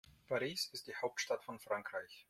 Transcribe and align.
Paris 0.27 0.65
ist 0.73 0.87
die 0.87 0.95
Hauptstadt 0.95 1.43
von 1.43 1.59
Frankreich. 1.59 2.19